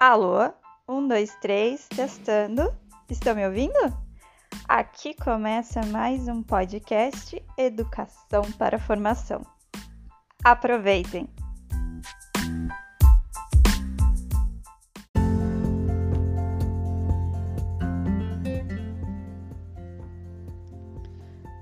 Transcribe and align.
Alô? 0.00 0.50
Um, 0.88 1.06
dois, 1.06 1.36
três, 1.42 1.86
testando. 1.88 2.74
Estão 3.10 3.34
me 3.34 3.46
ouvindo? 3.46 3.76
Aqui 4.66 5.12
começa 5.12 5.84
mais 5.88 6.26
um 6.26 6.42
podcast 6.42 7.44
Educação 7.58 8.50
para 8.56 8.78
Formação. 8.78 9.42
Aproveitem! 10.42 11.28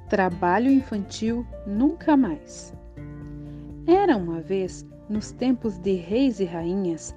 Trabalho 0.09 0.71
infantil 0.71 1.45
nunca 1.67 2.17
mais. 2.17 2.73
Era 3.85 4.17
uma 4.17 4.41
vez, 4.41 4.87
nos 5.09 5.33
tempos 5.33 5.77
de 5.79 5.95
reis 5.95 6.39
e 6.39 6.45
rainhas, 6.45 7.13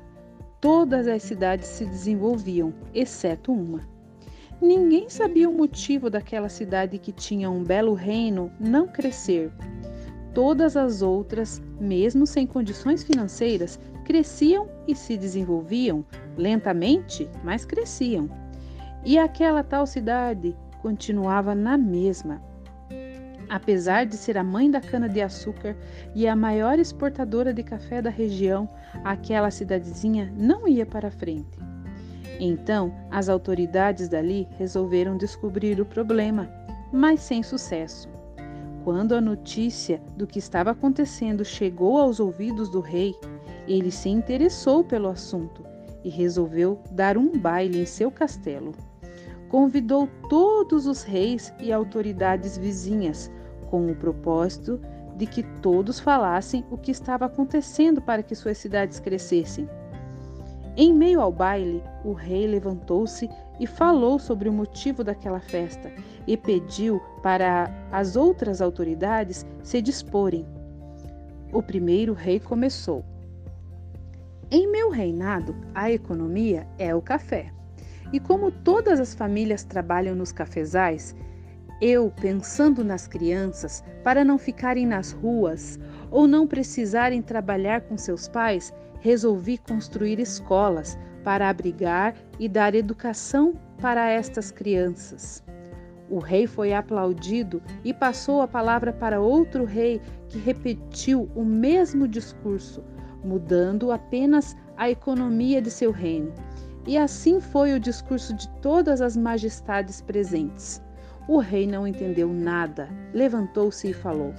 todas 0.62 1.08
as 1.08 1.24
cidades 1.24 1.68
se 1.68 1.86
desenvolviam, 1.86 2.72
exceto 2.94 3.52
uma. 3.52 3.82
Ninguém 4.62 5.10
sabia 5.10 5.50
o 5.50 5.54
motivo 5.54 6.08
daquela 6.08 6.48
cidade 6.48 7.00
que 7.00 7.12
tinha 7.12 7.50
um 7.50 7.64
belo 7.64 7.96
reino 7.96 8.52
não 8.60 8.88
crescer. 8.88 9.52
Todas 10.36 10.78
as 10.78 11.02
outras, 11.02 11.60
mesmo 11.80 12.28
sem 12.28 12.46
condições 12.46 13.04
financeiras, 13.04 13.80
cresciam 14.06 14.70
e 14.88 14.96
se 14.96 15.18
desenvolviam, 15.18 16.06
lentamente, 16.38 17.28
mas 17.44 17.66
cresciam. 17.66 18.30
E 19.04 19.18
aquela 19.18 19.64
tal 19.64 19.88
cidade 19.88 20.56
continuava 20.80 21.56
na 21.56 21.76
mesma. 21.76 22.42
Apesar 23.52 24.06
de 24.06 24.16
ser 24.16 24.38
a 24.38 24.46
mãe 24.46 24.72
da 24.72 24.80
cana-de-açúcar 24.80 25.76
e 26.16 26.26
a 26.26 26.34
maior 26.38 26.80
exportadora 26.80 27.54
de 27.54 27.62
café 27.62 28.02
da 28.02 28.10
região, 28.10 28.70
aquela 29.04 29.52
cidadezinha 29.52 30.34
não 30.38 30.66
ia 30.66 30.86
para 30.86 31.12
frente. 31.12 31.60
Então, 32.40 32.96
as 33.12 33.28
autoridades 33.28 34.08
dali 34.08 34.48
resolveram 34.58 35.18
descobrir 35.18 35.82
o 35.82 35.86
problema, 35.86 36.50
mas 36.94 37.20
sem 37.20 37.44
sucesso. 37.44 38.08
Quando 38.86 39.16
a 39.16 39.20
notícia 39.20 40.02
do 40.16 40.26
que 40.26 40.40
estava 40.40 40.72
acontecendo 40.72 41.44
chegou 41.44 41.98
aos 41.98 42.22
ouvidos 42.22 42.70
do 42.70 42.80
rei, 42.80 43.14
ele 43.68 43.92
se 43.92 44.08
interessou 44.08 44.82
pelo 44.82 45.10
assunto 45.10 45.66
e 46.06 46.10
resolveu 46.10 46.80
dar 46.90 47.18
um 47.18 47.38
baile 47.38 47.82
em 47.82 47.86
seu 47.86 48.10
castelo. 48.10 48.72
Convidou 49.50 50.08
todos 50.30 50.88
os 50.88 51.04
reis 51.04 51.54
e 51.60 51.74
autoridades 51.74 52.58
vizinhas 52.58 53.30
com 53.72 53.90
o 53.90 53.96
propósito 53.96 54.82
de 55.16 55.26
que 55.26 55.44
todos 55.62 55.98
falassem 55.98 56.66
o 56.70 56.78
que 56.78 56.92
estava 56.92 57.26
acontecendo 57.26 58.02
para 58.02 58.22
que 58.22 58.36
suas 58.36 58.58
cidades 58.58 59.00
crescessem. 59.00 59.68
Em 60.76 60.94
meio 60.94 61.22
ao 61.22 61.32
baile, 61.32 61.82
o 62.04 62.12
rei 62.12 62.48
levantou-se 62.48 63.30
e 63.60 63.66
falou 63.66 64.20
sobre 64.20 64.50
o 64.50 64.54
motivo 64.54 65.04
daquela 65.04 65.40
festa 65.40 65.92
e 66.28 66.36
pediu 66.36 67.00
para 67.24 67.72
as 67.92 68.16
outras 68.16 68.62
autoridades 68.62 69.46
se 69.64 69.82
disporem. 69.82 70.46
O 71.54 71.64
primeiro 71.64 72.14
rei 72.14 72.40
começou. 72.40 73.06
Em 74.50 74.70
meu 74.70 74.90
reinado, 74.90 75.56
a 75.74 75.90
economia 75.92 76.68
é 76.78 76.94
o 76.94 77.02
café. 77.02 77.54
E 78.12 78.20
como 78.20 78.52
todas 78.52 79.00
as 79.00 79.14
famílias 79.14 79.64
trabalham 79.64 80.16
nos 80.16 80.34
cafezais, 80.34 81.16
eu, 81.82 82.14
pensando 82.22 82.84
nas 82.84 83.08
crianças, 83.08 83.84
para 84.04 84.24
não 84.24 84.38
ficarem 84.38 84.86
nas 84.86 85.12
ruas 85.12 85.80
ou 86.12 86.28
não 86.28 86.46
precisarem 86.46 87.24
trabalhar 87.24 87.82
com 87.82 87.98
seus 87.98 88.28
pais, 88.28 88.72
resolvi 89.00 89.58
construir 89.58 90.20
escolas 90.20 90.98
para 91.24 91.50
abrigar 91.50 92.14
e 92.40 92.48
dar 92.48 92.76
educação 92.76 93.56
para 93.80 94.08
estas 94.08 94.52
crianças. 94.52 95.44
O 96.08 96.20
rei 96.20 96.46
foi 96.46 96.74
aplaudido 96.74 97.64
e 97.84 97.94
passou 97.94 98.42
a 98.42 98.48
palavra 98.48 98.94
para 98.94 99.20
outro 99.20 99.66
rei 99.66 100.00
que 100.30 100.38
repetiu 100.38 101.32
o 101.34 101.44
mesmo 101.44 102.08
discurso, 102.08 102.84
mudando 103.24 103.92
apenas 103.92 104.56
a 104.78 104.90
economia 104.90 105.62
de 105.62 105.72
seu 105.72 105.92
reino. 105.92 106.32
E 106.86 106.98
assim 106.98 107.40
foi 107.40 107.74
o 107.74 107.80
discurso 107.80 108.36
de 108.36 108.48
todas 108.62 109.02
as 109.02 109.16
majestades 109.16 110.02
presentes. 110.02 110.82
O 111.32 111.38
rei 111.38 111.66
não 111.66 111.88
entendeu 111.88 112.28
nada, 112.28 112.90
levantou-se 113.14 113.90
e 113.90 113.94
falou: 113.94 114.34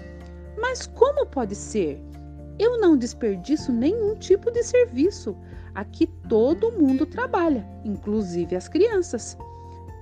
Mas 0.59 0.87
como 0.87 1.25
pode 1.25 1.55
ser? 1.55 1.99
Eu 2.59 2.79
não 2.79 2.99
desperdiço 2.99 3.73
nenhum 3.73 4.15
tipo 4.15 4.51
de 4.51 4.63
serviço. 4.63 5.35
Aqui 5.75 6.07
todo 6.29 6.71
mundo 6.71 7.07
trabalha, 7.07 7.67
inclusive 7.83 8.55
as 8.55 8.69
crianças. 8.69 9.39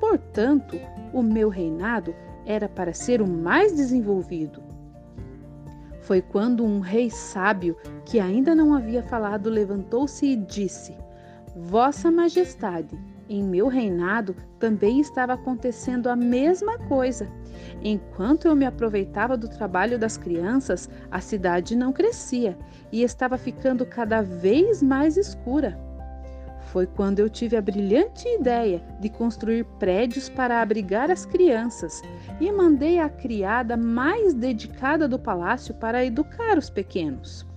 Portanto, 0.00 0.80
o 1.12 1.22
meu 1.22 1.48
reinado 1.48 2.12
era 2.44 2.68
para 2.68 2.92
ser 2.92 3.22
o 3.22 3.28
mais 3.28 3.72
desenvolvido. 3.72 4.60
Foi 6.00 6.20
quando 6.20 6.64
um 6.64 6.80
rei 6.80 7.08
sábio, 7.08 7.76
que 8.04 8.18
ainda 8.18 8.52
não 8.52 8.74
havia 8.74 9.04
falado, 9.04 9.48
levantou-se 9.48 10.26
e 10.26 10.34
disse: 10.34 10.96
Vossa 11.54 12.10
Majestade, 12.10 12.98
em 13.30 13.44
meu 13.44 13.68
reinado 13.68 14.34
também 14.58 15.00
estava 15.00 15.34
acontecendo 15.34 16.08
a 16.08 16.16
mesma 16.16 16.76
coisa. 16.80 17.28
Enquanto 17.80 18.48
eu 18.48 18.56
me 18.56 18.66
aproveitava 18.66 19.36
do 19.36 19.48
trabalho 19.48 19.96
das 19.96 20.16
crianças, 20.16 20.90
a 21.10 21.20
cidade 21.20 21.76
não 21.76 21.92
crescia 21.92 22.58
e 22.90 23.04
estava 23.04 23.38
ficando 23.38 23.86
cada 23.86 24.20
vez 24.20 24.82
mais 24.82 25.16
escura. 25.16 25.78
Foi 26.72 26.86
quando 26.86 27.20
eu 27.20 27.30
tive 27.30 27.56
a 27.56 27.62
brilhante 27.62 28.28
ideia 28.28 28.82
de 29.00 29.08
construir 29.08 29.64
prédios 29.78 30.28
para 30.28 30.60
abrigar 30.60 31.10
as 31.10 31.24
crianças 31.24 32.02
e 32.40 32.50
mandei 32.50 32.98
a 32.98 33.08
criada 33.08 33.76
mais 33.76 34.34
dedicada 34.34 35.08
do 35.08 35.18
palácio 35.18 35.74
para 35.74 36.04
educar 36.04 36.58
os 36.58 36.68
pequenos. 36.68 37.49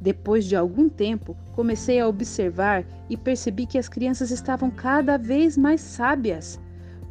Depois 0.00 0.44
de 0.44 0.54
algum 0.54 0.88
tempo, 0.88 1.36
comecei 1.54 1.98
a 1.98 2.06
observar 2.06 2.84
e 3.10 3.16
percebi 3.16 3.66
que 3.66 3.78
as 3.78 3.88
crianças 3.88 4.30
estavam 4.30 4.70
cada 4.70 5.18
vez 5.18 5.56
mais 5.56 5.80
sábias, 5.80 6.60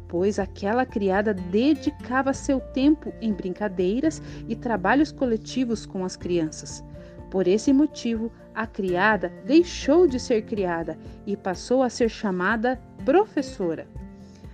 pois 0.08 0.38
aquela 0.38 0.86
criada 0.86 1.34
dedicava 1.34 2.32
seu 2.32 2.60
tempo 2.60 3.12
em 3.20 3.32
brincadeiras 3.32 4.22
e 4.48 4.56
trabalhos 4.56 5.12
coletivos 5.12 5.84
com 5.84 6.04
as 6.04 6.16
crianças. 6.16 6.82
Por 7.30 7.46
esse 7.46 7.74
motivo, 7.74 8.32
a 8.54 8.66
criada 8.66 9.30
deixou 9.44 10.06
de 10.06 10.18
ser 10.18 10.42
criada 10.42 10.98
e 11.26 11.36
passou 11.36 11.82
a 11.82 11.90
ser 11.90 12.08
chamada 12.08 12.80
professora. 13.04 13.86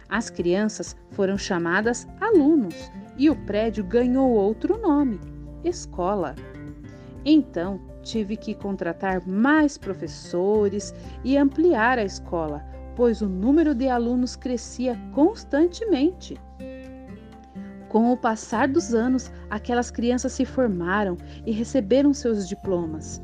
As 0.09 0.29
crianças 0.29 0.97
foram 1.13 1.39
chamadas 1.39 2.07
alunos 2.21 2.91
e 3.17 3.31
o 3.31 3.37
prédio 3.47 3.85
ganhou 3.85 4.29
outro 4.31 4.77
nome: 4.77 5.21
escola. 5.63 6.35
Então, 7.25 7.81
tive 8.05 8.37
que 8.37 8.55
contratar 8.55 9.27
mais 9.27 9.77
professores 9.77 10.95
e 11.25 11.37
ampliar 11.37 11.99
a 11.99 12.05
escola, 12.05 12.65
pois 12.95 13.21
o 13.21 13.29
número 13.29 13.75
de 13.75 13.89
alunos 13.89 14.37
crescia 14.37 14.97
constantemente. 15.13 16.39
Com 17.89 18.13
o 18.13 18.17
passar 18.17 18.69
dos 18.69 18.93
anos, 18.93 19.31
aquelas 19.49 19.91
crianças 19.91 20.33
se 20.33 20.45
formaram 20.45 21.17
e 21.47 21.53
receberam 21.53 22.13
seus 22.13 22.49
diplomas. 22.49 23.23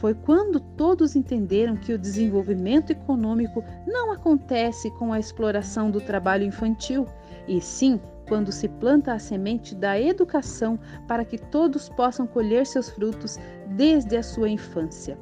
Foi 0.00 0.14
quando 0.14 0.60
todos 0.60 1.16
entenderam 1.16 1.76
que 1.76 1.92
o 1.92 1.98
desenvolvimento 1.98 2.90
econômico 2.90 3.64
não 3.86 4.12
acontece 4.12 4.90
com 4.92 5.12
a 5.12 5.18
exploração 5.18 5.90
do 5.90 6.00
trabalho 6.00 6.44
infantil, 6.44 7.06
e 7.48 7.60
sim 7.60 8.00
quando 8.28 8.50
se 8.50 8.68
planta 8.68 9.12
a 9.12 9.18
semente 9.18 9.74
da 9.74 10.00
educação 10.00 10.78
para 11.06 11.24
que 11.24 11.38
todos 11.38 11.88
possam 11.88 12.26
colher 12.26 12.66
seus 12.66 12.88
frutos 12.90 13.38
desde 13.68 14.16
a 14.16 14.22
sua 14.22 14.48
infância. 14.48 15.18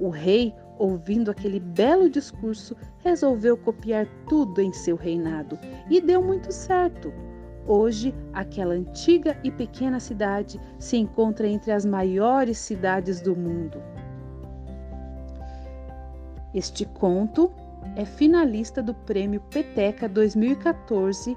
O 0.00 0.08
rei, 0.08 0.54
ouvindo 0.78 1.30
aquele 1.30 1.58
belo 1.58 2.08
discurso, 2.08 2.76
resolveu 2.98 3.56
copiar 3.56 4.06
tudo 4.28 4.60
em 4.60 4.72
seu 4.72 4.96
reinado 4.96 5.58
e 5.90 6.00
deu 6.00 6.22
muito 6.22 6.52
certo. 6.52 7.12
Hoje, 7.66 8.14
aquela 8.32 8.74
antiga 8.74 9.36
e 9.44 9.50
pequena 9.50 10.00
cidade 10.00 10.58
se 10.78 10.96
encontra 10.96 11.46
entre 11.46 11.70
as 11.72 11.84
maiores 11.84 12.56
cidades 12.58 13.20
do 13.20 13.36
mundo. 13.36 13.82
Este 16.54 16.86
conto 16.86 17.52
é 17.94 18.04
finalista 18.04 18.82
do 18.82 18.94
Prêmio 18.94 19.40
Peteca 19.50 20.08
2014 20.08 21.36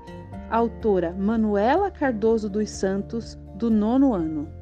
autora 0.51 1.13
Manuela 1.13 1.89
Cardoso 1.89 2.49
dos 2.49 2.69
Santos, 2.69 3.39
do 3.55 3.69
nono 3.69 4.13
ano. 4.13 4.60